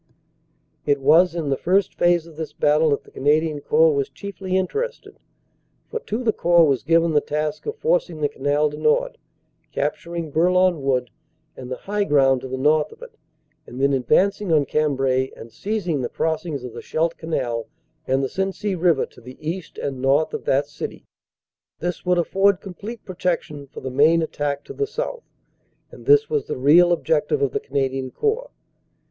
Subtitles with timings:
[0.83, 4.57] "It was in the first phase of this battle that the Canadian Corps was chiefly
[4.57, 5.19] interested,
[5.91, 9.19] for to the Corps was given the task of forcing the Canal du Nord,
[9.71, 11.11] capturing Bourlon Wood
[11.55, 13.15] and the high ground to the north of it,
[13.67, 17.67] and then advancing on Cambrai and seizing the crossings of the Scheldt Canal
[18.07, 21.05] and the Sensee river to the east and north of that city.
[21.77, 25.29] This would afford complete protection for the main attack to the south
[25.91, 28.49] and this was the real objective of the Canadian Corps.